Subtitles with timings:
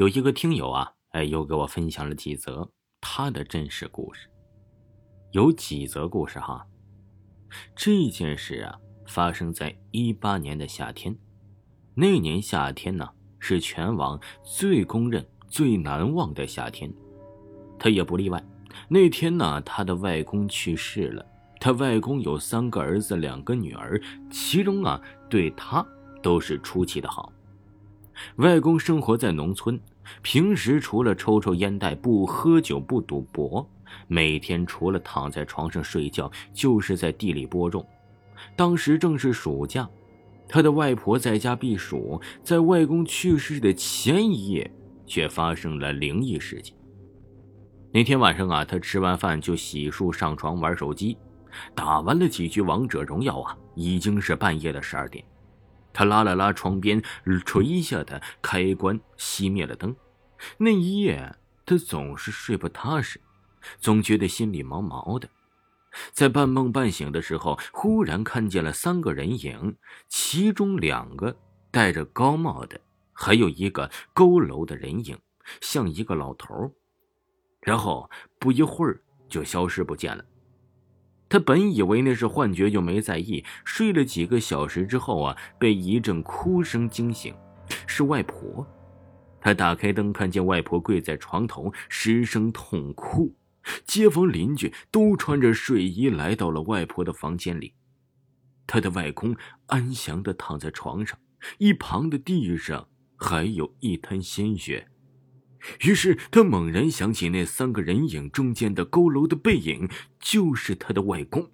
[0.00, 2.66] 有一个听友啊，哎，又给我分享了几则
[3.02, 4.30] 他的真实故事。
[5.32, 6.66] 有几则故事哈。
[7.76, 11.14] 这件事啊，发生在一八年的夏天。
[11.94, 13.06] 那年夏天呢，
[13.38, 16.90] 是全网最公认最难忘的夏天，
[17.78, 18.42] 他也不例外。
[18.88, 21.26] 那天呢，他的外公去世了。
[21.60, 24.98] 他外公有三个儿子，两个女儿，其中啊，
[25.28, 25.86] 对他
[26.22, 27.30] 都是出奇的好。
[28.36, 29.80] 外公生活在农村，
[30.22, 33.68] 平时除了抽抽烟袋，不喝酒，不赌博，
[34.06, 37.86] 每天除了躺在床上睡觉，就是在地里播种。
[38.56, 39.88] 当时正是暑假，
[40.48, 44.70] 他的外婆在家避暑，在外公去世的前一夜，
[45.06, 46.74] 却发生了灵异事件。
[47.92, 51.16] 那天晚上啊，他吃完饭就洗漱上床玩手机。
[51.74, 55.24] 打完了几局王者荣耀啊，已经是半夜的十二点。
[55.92, 57.02] 他拉了拉窗边
[57.44, 59.94] 垂下的开关，熄灭了灯。
[60.58, 63.20] 那一夜，他总是睡不踏实，
[63.78, 65.28] 总觉得心里毛毛的。
[66.12, 69.76] 在半梦半醒的时候，忽然看见了三个人影，
[70.08, 71.36] 其中两个
[71.70, 72.80] 戴着高帽的，
[73.12, 75.18] 还有一个佝偻的人影，
[75.60, 76.72] 像一个老头。
[77.60, 80.24] 然后不一会儿就消失不见了。
[81.30, 83.44] 他本以为那是幻觉，就没在意。
[83.64, 87.32] 睡了几个小时之后啊，被一阵哭声惊醒，
[87.86, 88.66] 是外婆。
[89.40, 93.34] 他打开灯，看见外婆跪在床头，失声痛哭。
[93.86, 97.74] 街坊邻居都穿着睡衣来到了外婆的房间里。
[98.66, 99.36] 他的外公
[99.66, 101.16] 安详地躺在床上，
[101.58, 104.89] 一旁的地上还有一滩鲜血。
[105.82, 111.50] 于是他猛然想起，那三个人影中间的佝偻的背影就是他的外公，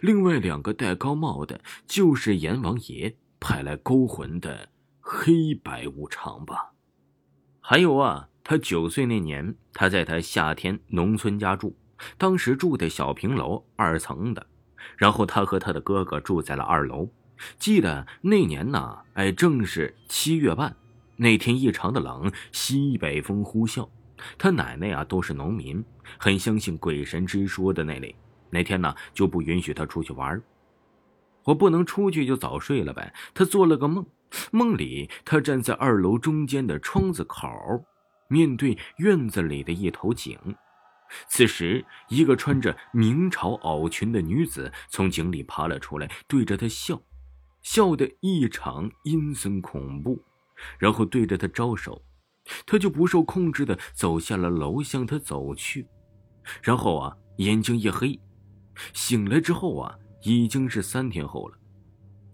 [0.00, 6.72] 另外两个戴高帽的，就是阎王爷派来勾魂的黑白无常吧。
[7.60, 11.76] 还有啊，他九岁那年，他在他夏天农村家住，
[12.16, 14.46] 当时住的小平楼二层的，
[14.96, 17.10] 然后他和他的哥哥住在了二楼。
[17.58, 20.74] 记得那年呢，哎，正是七月半。
[21.20, 23.86] 那天异常的冷，西北风呼啸。
[24.38, 25.84] 他奶奶啊都是农民，
[26.16, 28.14] 很相信鬼神之说的那类。
[28.50, 30.40] 那天呢就不允许他出去玩
[31.44, 33.12] 我不能出去就早睡了呗。
[33.34, 34.06] 他做了个梦，
[34.52, 37.48] 梦里他站在二楼中间的窗子口，
[38.28, 40.38] 面对院子里的一头井。
[41.28, 47.00] 此时，一个穿着明朝袄裙的女子从井里爬了出来，对着他笑，
[47.62, 50.22] 笑得异常阴森恐怖。
[50.78, 52.02] 然后对着他招手，
[52.66, 55.86] 他就不受控制的走下了楼，向他走去。
[56.62, 58.18] 然后啊，眼睛一黑，
[58.92, 61.58] 醒来之后啊，已经是三天后了。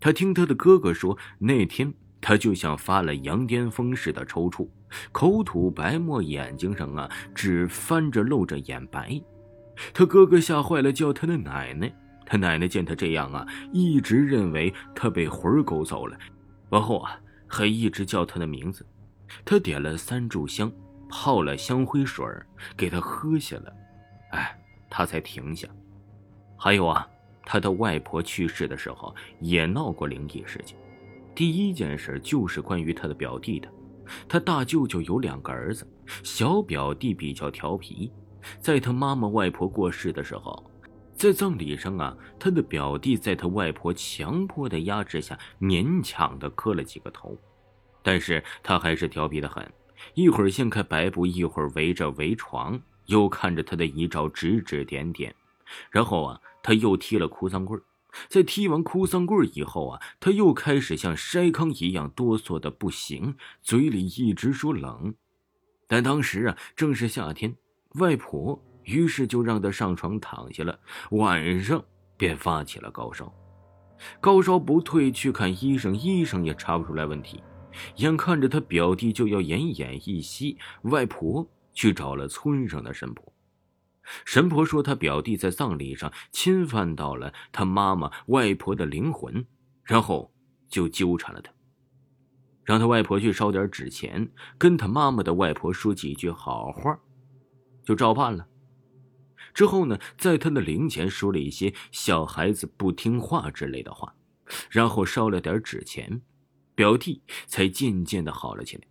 [0.00, 4.68] 他听他的哥哥说，那天他就像发了羊癫疯似的抽搐，
[5.12, 9.20] 口吐白沫，眼睛上啊只翻着露着眼白。
[9.94, 11.92] 他哥哥吓坏了，叫他的奶奶。
[12.26, 16.18] 他奶奶见他这样啊，一直认为他被魂儿勾走了。
[16.70, 17.18] 往后啊。
[17.52, 18.86] 还一直叫他的名字，
[19.44, 20.70] 他点了三炷香，
[21.08, 22.24] 泡了香灰水
[22.76, 23.76] 给他喝下了，
[24.30, 24.56] 哎，
[24.88, 25.68] 他才停下。
[26.56, 27.06] 还有啊，
[27.44, 30.78] 他的外婆去世的时候也闹过灵异事件。
[31.34, 33.68] 第一件事就是关于他的表弟的。
[34.28, 35.86] 他大舅舅有两个儿子，
[36.22, 38.12] 小表弟比较调皮，
[38.60, 40.64] 在他妈妈外婆过世的时候。
[41.20, 47.36] 在葬礼上啊，他的表弟在他外婆强迫的压制下，勉强的磕了几个头，
[48.02, 49.70] 但是他还是调皮的很，
[50.14, 55.34] 一会儿掀开白布，一会儿围着围床，又看着他的遗照指指点点，
[55.90, 57.78] 然后啊，他又踢了哭丧棍
[58.26, 65.14] 在踢完哭丧棍以后啊，他又开始像筛糠一样哆嗦的不行，嘴里一直说冷，
[65.86, 67.54] 但当时啊，正是夏天，
[67.96, 68.64] 外婆。
[68.84, 70.78] 于是就让他上床躺下了，
[71.10, 71.84] 晚上
[72.16, 73.32] 便发起了高烧，
[74.20, 77.42] 高烧不退，去看医生，医生也查不出来问题。
[77.96, 83.32] 眼看着他表弟就要奄奄一息，外婆去找了村上的神婆。
[84.24, 89.46] 神婆说他表弟在葬礼上侵犯到了他妈妈、外婆的灵魂，
[89.84, 90.32] 然后
[90.68, 91.52] 就纠缠了他，
[92.64, 94.28] 让他外婆去烧点纸钱，
[94.58, 96.98] 跟他妈妈的外婆说几句好话，
[97.84, 98.44] 就照办了。
[99.52, 104.14] 之后呢，在他的灵前说了一些小孩子不听话之类的话，
[104.70, 106.22] 然后烧了点纸钱，
[106.74, 108.82] 表弟才渐渐的好了起来。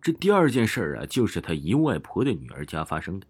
[0.00, 3.26] 这第二件事啊，就是他姨外婆的女儿家发生的。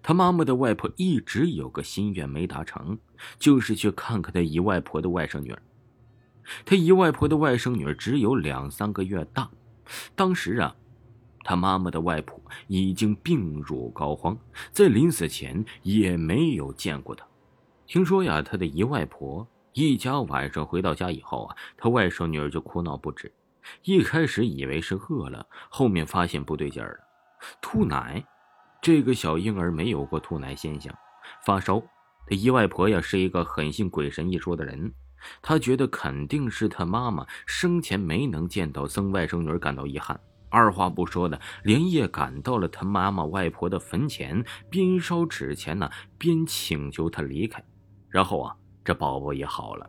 [0.00, 2.98] 他妈妈的外婆一直有个心愿没达成，
[3.38, 5.62] 就是去看看他姨外婆的外甥女儿。
[6.64, 9.50] 他姨外婆的外甥女儿只有两三个月大，
[10.14, 10.74] 当时啊，
[11.44, 14.36] 他妈妈的外婆已经病入膏肓，
[14.70, 17.26] 在临死前也没有见过他。
[17.86, 23.32] 听说呀，他的姨外婆一家晚上回到家以后啊，他外甥女儿就哭闹不止。
[23.84, 27.04] 一开始以为是饿了，后面发现不对劲儿了，
[27.60, 28.24] 吐奶。
[28.80, 30.92] 这个小婴儿没有过吐奶现象，
[31.46, 31.80] 发烧。
[32.26, 34.92] 他姨外婆呀是一个很信鬼神一说的人，
[35.40, 40.18] 他觉得肯定是他妈妈生前没能见到曾外甥女儿感到遗憾。
[40.52, 47.64] 二话不说的，连夜赶到了他妈妈外婆的坟前，边烧纸钱呢，边请求他离开。
[48.10, 48.54] 然后啊，
[48.84, 49.88] 这宝宝也好了。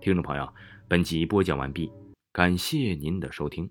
[0.00, 0.48] 听众朋友，
[0.88, 1.92] 本集播讲完毕，
[2.32, 3.70] 感谢您的收听。